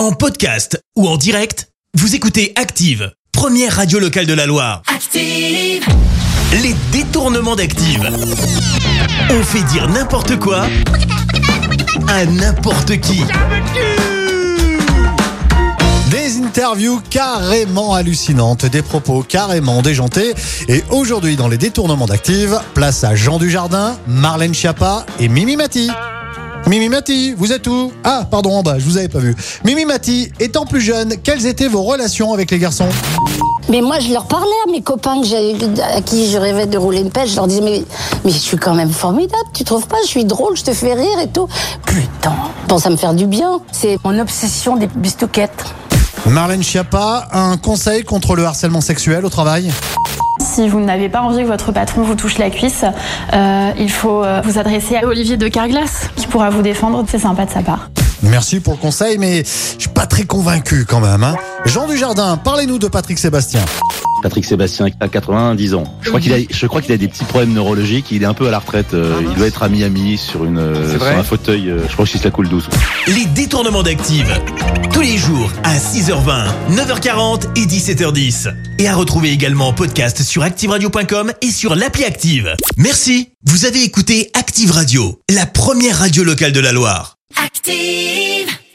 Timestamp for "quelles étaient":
31.22-31.68